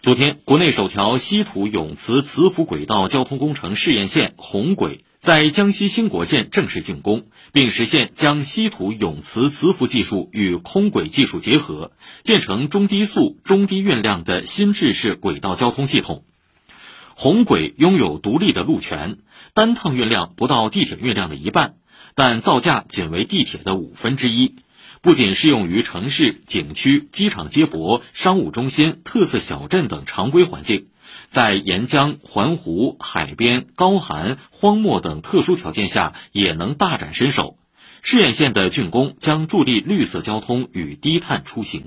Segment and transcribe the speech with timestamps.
[0.00, 11.90] 昨天，国内首条稀土永磁磁浮轨道交通工程试验线红轨在江西兴国县正式竣工，并实现将稀土永磁磁浮技术与空轨技术结合，
[12.22, 16.22] 建成中低速、中低运量的新制式轨道交通系统。
[17.16, 19.18] 红轨拥有独立的路权，
[19.52, 21.74] 单趟运量不到地铁运量的一半，
[22.14, 24.54] 但造价仅为地铁的五分之一。
[25.00, 30.88] 不仅适用于城市、景区、机场接驳、商务中心、特色小镇等常规环境，
[31.28, 37.56] 在沿江、环湖、海边、高寒、荒漠等特殊条件下也能大展身手。
[38.02, 41.84] 试验线的竣工将助力绿色交通与低碳出行。